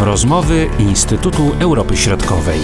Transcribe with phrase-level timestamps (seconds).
[0.00, 2.58] Rozmowy Instytutu Europy Środkowej.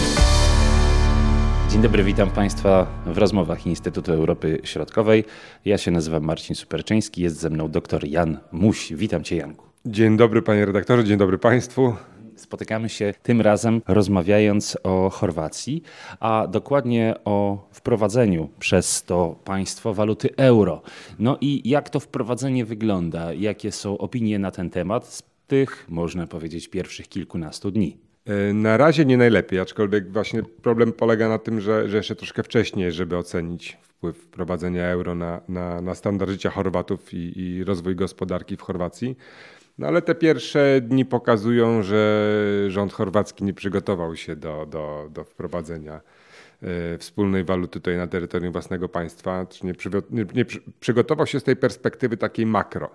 [1.70, 5.24] Dzień dobry, witam Państwa w rozmowach Instytutu Europy Środkowej.
[5.64, 8.92] Ja się nazywam Marcin Superczyński, jest ze mną dr Jan Muś.
[8.92, 9.66] Witam Cię, Janku.
[9.86, 11.94] Dzień dobry, panie redaktorze, dzień dobry Państwu.
[12.36, 15.82] Spotykamy się tym razem rozmawiając o Chorwacji,
[16.20, 20.82] a dokładnie o wprowadzeniu przez to państwo waluty euro.
[21.18, 23.32] No i jak to wprowadzenie wygląda?
[23.32, 27.98] Jakie są opinie na ten temat tych, można powiedzieć, pierwszych kilkunastu dni?
[28.26, 32.42] E, na razie nie najlepiej, aczkolwiek właśnie problem polega na tym, że, że jeszcze troszkę
[32.42, 37.96] wcześniej, żeby ocenić wpływ wprowadzenia euro na, na, na standard życia Chorwatów i, i rozwój
[37.96, 39.16] gospodarki w Chorwacji.
[39.78, 42.30] No ale te pierwsze dni pokazują, że
[42.68, 46.00] rząd chorwacki nie przygotował się do, do, do wprowadzenia
[46.62, 49.46] e, wspólnej waluty tutaj na terytorium własnego państwa.
[49.62, 49.72] Nie,
[50.10, 50.44] nie, nie
[50.80, 52.90] przygotował się z tej perspektywy takiej makro.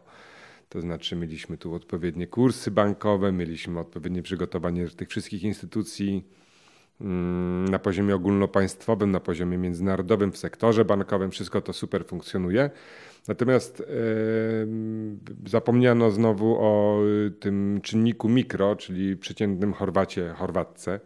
[0.70, 6.24] To znaczy mieliśmy tu odpowiednie kursy bankowe, mieliśmy odpowiednie przygotowanie tych wszystkich instytucji
[7.02, 11.32] mm, na poziomie ogólnopaństwowym, na poziomie międzynarodowym, w sektorze bankowym.
[11.32, 12.70] Wszystko to super funkcjonuje.
[13.28, 13.86] Natomiast e,
[15.50, 17.02] zapomniano znowu o
[17.40, 21.00] tym czynniku mikro, czyli przeciętnym Chorwacie, Chorwatce,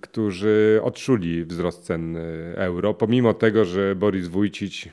[0.00, 2.16] którzy odczuli wzrost cen
[2.54, 4.88] euro, pomimo tego, że Boris Wójcić,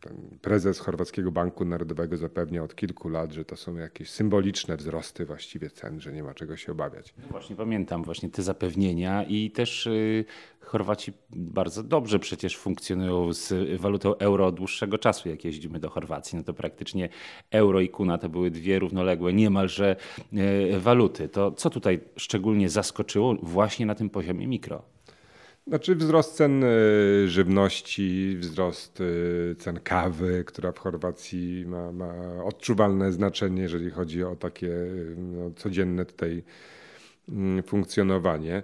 [0.00, 5.26] tam prezes Chorwackiego Banku Narodowego zapewnia od kilku lat, że to są jakieś symboliczne wzrosty
[5.26, 7.14] właściwie cen, że nie ma czego się obawiać.
[7.18, 10.24] No właśnie pamiętam właśnie te zapewnienia i też y,
[10.60, 15.28] Chorwaci bardzo dobrze przecież funkcjonują z walutą euro od dłuższego czasu.
[15.28, 17.08] Jak jeździmy do Chorwacji, no to praktycznie
[17.50, 19.96] euro i kuna to były dwie równoległe niemalże
[20.72, 21.28] y, waluty.
[21.28, 24.95] To co tutaj szczególnie zaskoczyło właśnie na tym poziomie mikro?
[25.68, 26.68] Znaczy wzrost cen e,
[27.28, 32.14] żywności, wzrost e, cen kawy, która w Chorwacji ma, ma
[32.44, 34.70] odczuwalne znaczenie, jeżeli chodzi o takie
[35.16, 36.42] no, codzienne tutaj
[37.28, 38.62] mm, funkcjonowanie.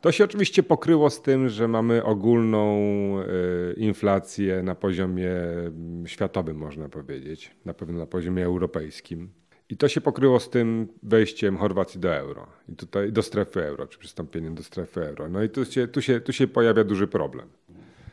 [0.00, 2.78] To się oczywiście pokryło z tym, że mamy ogólną
[3.20, 3.24] e,
[3.72, 9.28] inflację na poziomie mm, światowym, można powiedzieć, na pewno na poziomie europejskim.
[9.70, 13.86] I to się pokryło z tym wejściem Chorwacji do euro i tutaj do strefy euro,
[13.86, 15.28] czy przystąpieniem do strefy euro.
[15.28, 17.48] No i tu się, tu się, tu się pojawia duży problem.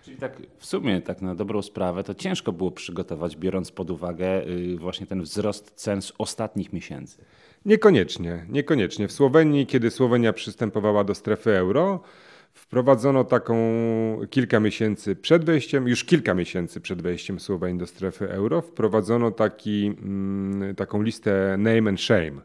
[0.04, 4.48] Czyli tak w sumie, tak na dobrą sprawę, to ciężko było przygotować, biorąc pod uwagę
[4.48, 7.18] y, właśnie ten wzrost cen z ostatnich miesięcy.
[7.66, 9.08] Niekoniecznie, niekoniecznie.
[9.08, 12.04] W Słowenii, kiedy Słowenia przystępowała do strefy euro,
[12.56, 13.56] Wprowadzono taką
[14.30, 19.86] kilka miesięcy przed wejściem, już kilka miesięcy przed wejściem Słowenii do strefy euro, wprowadzono taki,
[19.88, 22.42] mm, taką listę name and shame.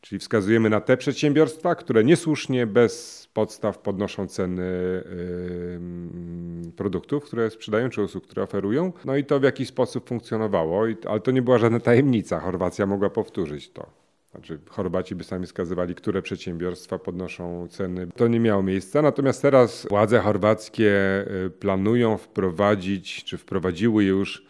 [0.00, 4.62] Czyli wskazujemy na te przedsiębiorstwa, które niesłusznie, bez podstaw podnoszą ceny
[6.76, 8.92] produktów, które sprzedają, czy usług, które oferują.
[9.04, 12.40] No i to w jakiś sposób funkcjonowało, ale to nie była żadna tajemnica.
[12.40, 14.07] Chorwacja mogła powtórzyć to.
[14.30, 18.06] Znaczy Chorwaci by sami wskazywali, które przedsiębiorstwa podnoszą ceny.
[18.16, 19.02] To nie miało miejsca.
[19.02, 24.46] Natomiast teraz władze chorwackie y, planują wprowadzić, czy wprowadziły już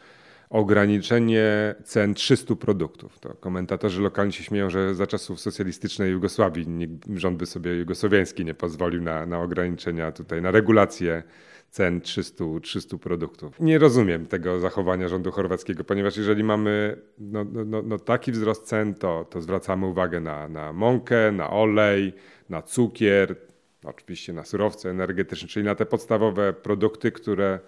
[0.51, 3.19] ograniczenie cen 300 produktów.
[3.19, 6.67] To komentatorzy lokalni się śmieją, że za czasów socjalistycznej Jugosławii
[7.15, 11.23] rząd by sobie jugosłowiański nie pozwolił na, na ograniczenia tutaj, na regulacje
[11.71, 13.61] cen 300, 300 produktów.
[13.61, 18.65] Nie rozumiem tego zachowania rządu chorwackiego, ponieważ jeżeli mamy no, no, no, no taki wzrost
[18.67, 22.13] cen, to, to zwracamy uwagę na, na mąkę, na olej,
[22.49, 23.37] na cukier,
[23.85, 27.59] oczywiście na surowce energetyczne, czyli na te podstawowe produkty, które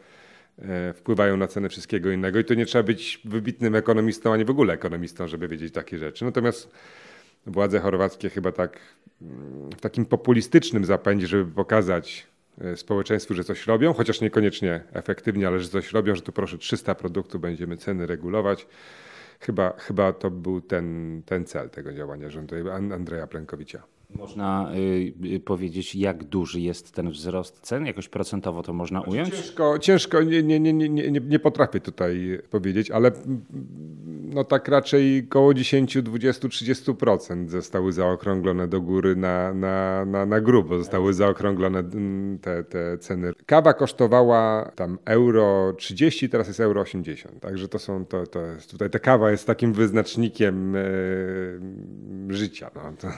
[0.95, 2.39] wpływają na ceny wszystkiego innego.
[2.39, 6.25] I to nie trzeba być wybitnym ekonomistą, ani w ogóle ekonomistą, żeby wiedzieć takie rzeczy.
[6.25, 6.71] Natomiast
[7.47, 8.79] władze chorwackie chyba tak
[9.23, 15.49] mm, w takim populistycznym zapędzie, żeby pokazać E, społeczeństwu, że coś robią, chociaż niekoniecznie efektywnie,
[15.49, 18.67] ale że coś robią, że tu proszę 300 produktów, będziemy ceny regulować.
[19.41, 23.83] Chyba, chyba to był ten, ten cel tego działania rządu Andrzeja Plenkowicia.
[24.15, 24.73] Można
[25.25, 27.87] y, powiedzieć, jak duży jest ten wzrost cen?
[27.87, 29.31] Jakoś procentowo to można znaczy, ująć?
[29.31, 33.13] Ciężko, ciężko nie, nie, nie, nie, nie, nie potrafię tutaj powiedzieć, ale
[34.35, 40.41] no tak raczej około 10, 20, 30% zostały zaokrąglone do góry na, na, na, na
[40.41, 43.33] grubo, zostały zaokrąglone mm, te, te ceny.
[43.47, 48.71] Kawa kosztowała tam euro 30, teraz jest euro 80, także to są, to, to jest,
[48.71, 50.81] tutaj ta kawa jest takim wyznacznikiem e,
[52.29, 52.71] życia.
[52.75, 52.81] No.
[53.01, 53.09] To,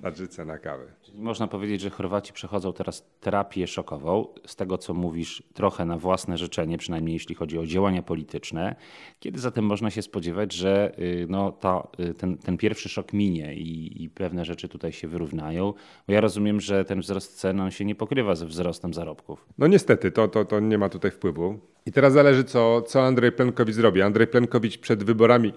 [0.00, 0.84] znaczy cena kawy.
[1.02, 5.98] Czyli można powiedzieć, że Chorwaci przechodzą teraz terapię szokową, z tego co mówisz, trochę na
[5.98, 8.76] własne życzenie, przynajmniej jeśli chodzi o działania polityczne.
[9.20, 13.54] Kiedy zatem można się spodziewać, że y, no, ta, y, ten, ten pierwszy szok minie
[13.54, 15.72] i, i, pewne rzeczy tutaj się wyrównają?
[16.06, 19.46] Bo ja rozumiem, że ten wzrost cen on się nie pokrywa ze wzrostem zarobków.
[19.58, 21.58] No niestety, to, to, to nie ma tutaj wpływu.
[21.86, 24.02] I teraz zależy, co, co Andrzej Plenkowicz zrobi.
[24.02, 25.52] Andrzej Plenkowicz przed wyborami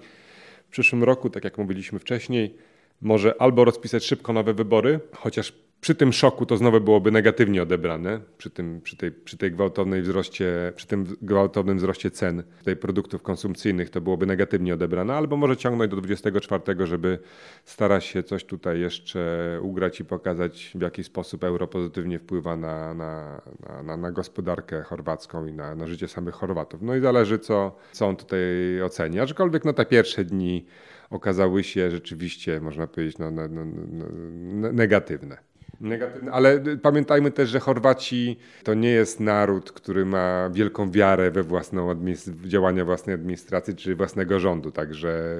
[0.68, 2.54] w przyszłym roku, tak jak mówiliśmy wcześniej,
[3.00, 8.20] może albo rozpisać szybko nowe wybory, chociaż przy tym szoku to znowu byłoby negatywnie odebrane,
[8.38, 13.22] przy, tym, przy, tej, przy tej gwałtownej wzroście, przy tym gwałtownym wzroście cen tej produktów
[13.22, 17.18] konsumpcyjnych to byłoby negatywnie odebrane, albo może ciągnąć do 24, żeby
[17.64, 22.94] starać się coś tutaj jeszcze ugrać i pokazać, w jaki sposób euro pozytywnie wpływa na,
[22.94, 23.40] na,
[23.84, 26.82] na, na gospodarkę chorwacką i na, na życie samych Chorwatów.
[26.82, 28.38] No i zależy, co, co on tutaj
[28.84, 29.20] oceni.
[29.20, 30.66] Aczkolwiek no, te pierwsze dni
[31.10, 35.55] okazały się rzeczywiście, można powiedzieć, no, no, no, no negatywne.
[35.80, 41.42] Negatywne, ale pamiętajmy też, że Chorwaci to nie jest naród, który ma wielką wiarę we
[41.42, 42.04] własną
[42.44, 44.70] działania własnej administracji czy własnego rządu.
[44.70, 45.36] Także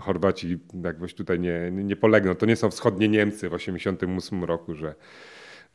[0.00, 2.34] Chorwaci jakoś tutaj nie, nie polegną.
[2.34, 4.94] To nie są wschodnie Niemcy w 1988 roku, że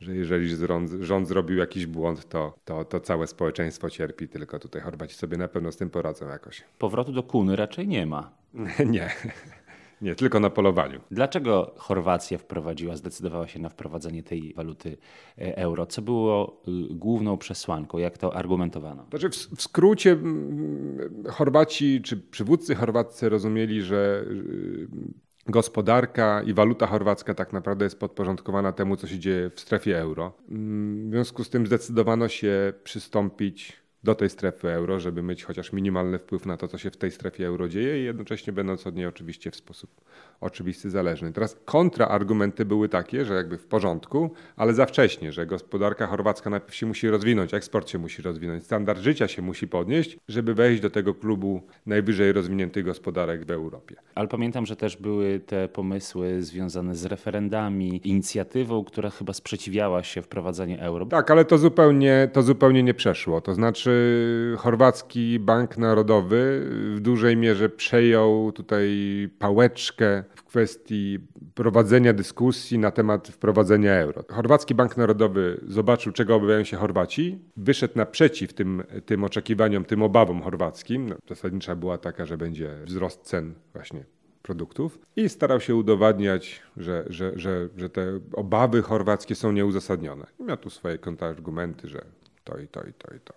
[0.02, 4.82] że jeżeli rząd, rząd, zrobił jakiś błąd, to, to, to całe społeczeństwo cierpi, tylko tutaj
[4.82, 6.64] Chorwaci sobie na pewno z tym poradzą jakoś.
[6.78, 8.30] Powrotu do kuny raczej nie ma.
[8.86, 9.10] nie.
[10.02, 11.00] Nie, tylko na polowaniu.
[11.10, 14.96] Dlaczego Chorwacja wprowadziła, zdecydowała się na wprowadzenie tej waluty
[15.38, 15.86] e, euro?
[15.86, 17.98] Co było y, główną przesłanką?
[17.98, 19.06] Jak to argumentowano?
[19.10, 20.18] Znaczy w, w skrócie
[21.28, 24.88] Chorwaci czy przywódcy chorwaccy rozumieli, że y,
[25.46, 30.32] gospodarka i waluta chorwacka tak naprawdę jest podporządkowana temu, co się dzieje w strefie euro.
[30.48, 36.18] W związku z tym zdecydowano się przystąpić do tej strefy euro, żeby mieć chociaż minimalny
[36.18, 39.06] wpływ na to, co się w tej strefie euro dzieje i jednocześnie będąc od niej
[39.06, 39.90] oczywiście w sposób
[40.40, 41.32] oczywisty zależny.
[41.32, 46.74] Teraz kontraargumenty były takie, że jakby w porządku, ale za wcześnie, że gospodarka chorwacka najpierw
[46.74, 50.90] się musi rozwinąć, eksport się musi rozwinąć, standard życia się musi podnieść, żeby wejść do
[50.90, 53.96] tego klubu najwyżej rozwiniętych gospodarek w Europie.
[54.14, 60.22] Ale pamiętam, że też były te pomysły związane z referendami, inicjatywą, która chyba sprzeciwiała się
[60.22, 61.06] wprowadzeniu euro.
[61.06, 63.40] Tak, ale to zupełnie, to zupełnie nie przeszło.
[63.40, 63.91] To znaczy
[64.58, 68.88] chorwacki Bank Narodowy w dużej mierze przejął tutaj
[69.38, 71.18] pałeczkę w kwestii
[71.54, 74.24] prowadzenia dyskusji na temat wprowadzenia euro.
[74.30, 80.42] Chorwacki Bank Narodowy zobaczył, czego obawiają się Chorwaci, wyszedł naprzeciw tym, tym oczekiwaniom, tym obawom
[80.42, 81.08] chorwackim.
[81.08, 84.04] No, zasadnicza była taka, że będzie wzrost cen właśnie
[84.42, 90.26] produktów i starał się udowadniać, że, że, że, że te obawy chorwackie są nieuzasadnione.
[90.40, 92.04] Miał tu swoje kontrargumenty, że
[92.44, 93.34] to i to i to i to.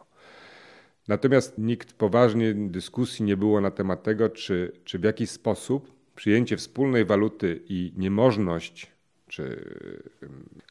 [1.08, 6.58] Natomiast nikt poważnie dyskusji nie było na temat tego, czy, czy w jakiś sposób przyjęcie
[6.58, 8.96] wspólnej waluty i niemożność
[9.28, 9.66] czy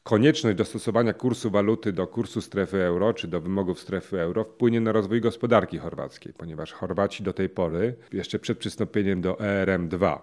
[0.03, 4.91] konieczność dostosowania kursu waluty do kursu strefy euro, czy do wymogów strefy euro wpłynie na
[4.91, 10.19] rozwój gospodarki chorwackiej, ponieważ Chorwaci do tej pory, jeszcze przed przystąpieniem do ERM2,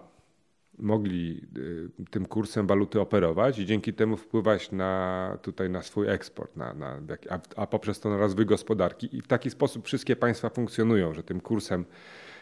[0.77, 6.55] mogli y, tym kursem waluty operować i dzięki temu wpływać na, tutaj na swój eksport,
[6.55, 6.99] na, na,
[7.29, 9.17] a, a poprzez to na rozwój gospodarki.
[9.17, 11.85] I w taki sposób wszystkie państwa funkcjonują, że tym kursem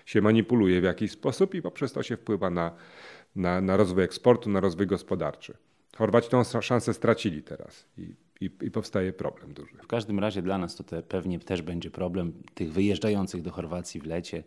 [0.06, 2.72] się manipuluje w jakiś sposób i poprzez to się wpływa na,
[3.36, 5.58] na, na rozwój eksportu, na rozwój gospodarczy.
[5.98, 9.78] Chorwaci tą szansę stracili teraz i, i, i, powstaje problem duży.
[9.84, 14.02] W każdym razie dla nas to te pewnie też będzie problem tych wyjeżdżających do Chorwacji
[14.02, 14.44] w lecie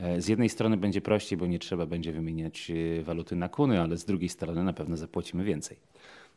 [0.00, 3.80] E, z jednej strony będzie prościej, bo nie trzeba będzie wymieniać e, waluty na kuny,
[3.80, 5.76] ale z drugiej strony na pewno zapłacimy więcej.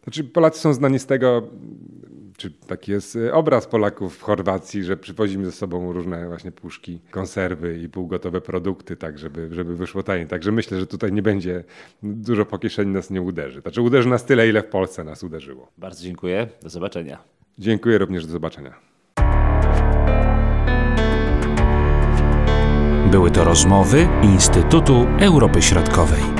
[0.03, 1.47] Znaczy Polacy są znani z tego,
[2.37, 6.99] czy taki jest e, obraz Polaków w Chorwacji, że przywozimy ze sobą różne właśnie puszki,
[7.11, 10.27] konserwy i półgotowe produkty, tak żeby, żeby wyszło taniej.
[10.27, 11.63] Także myślę, że tutaj nie będzie,
[12.03, 13.61] dużo po kieszeni nas nie uderzy.
[13.61, 15.71] Znaczy uderzy nas tyle, ile w Polsce nas uderzyło.
[15.77, 16.47] Bardzo dziękuję.
[16.61, 17.17] Do zobaczenia.
[17.57, 18.25] Dziękuję również.
[18.25, 18.73] Do zobaczenia.
[23.11, 26.32] Były to rozmowy Instytutu Europy Środkowej.